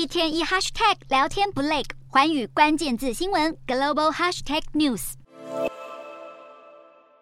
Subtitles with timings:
[0.00, 5.12] 一天一 hashtag 聊天不累，环宇关键字新闻 global hashtag news。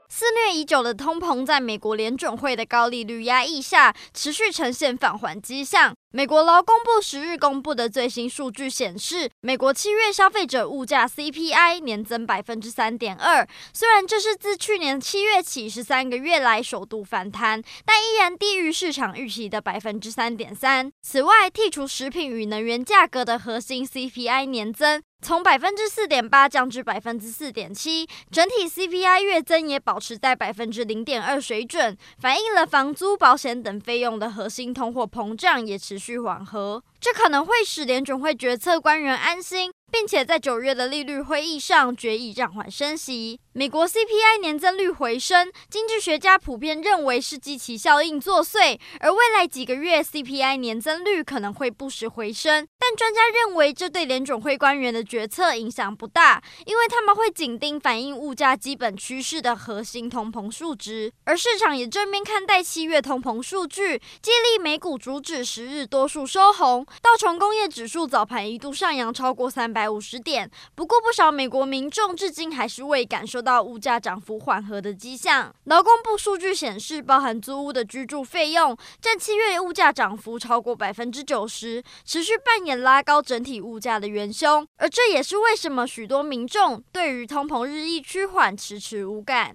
[0.08, 5.92] 肆虐已久的通膨，在美国联准会的高利率压抑下，持续呈现放缓迹象。
[6.10, 13.46] 美国劳工部十日公布的最新数据显示，美国七月消费者物价 CPI 年增百分之三点二。
[13.75, 20.90] 虽然这是自去年七月起十三个月来首度反弹，但依然低于市场预期的百分之三点三。
[21.02, 39.73] 此外，剔除食品与能源价格的核心 CPI 年增从百分之四点八降至百分之四点七，整体 CPI 月增也保持在百分之零点二水准，反映了房租、保险等费用的核心通货膨胀也持续缓和，这可能会使联准会决策官员安心。
[39.91, 43.41] 并且在九月的利率会议上决议暂缓升息。
[43.55, 52.67] 美国 CPI 年增率回升，经济学家普遍认为是基期效应作祟，而未来几个月 CPI 年增率可能会不时回升。
[52.88, 61.12] 但专家认为，这对联总会官员的决策影响不大，因为他们会紧盯反映物价基本趋势的核心通膨数值。
[61.25, 75.55] 而市场也正面看待七月通膨数据，激励美股主指十日多数收红，道琼工业指数早盘一度上扬超过三百五十点，不过不少美国民众至今还是未感受到物价涨幅缓和的迹象。
[75.64, 84.67] 劳工部数据显示，包含租屋的居住费用占七月物价涨幅超过百分之九十，持续扮演拉高整体物价的元凶。
[84.77, 89.47] 而这也是为什么许多民众对于通膨日益趋缓迟迟无感。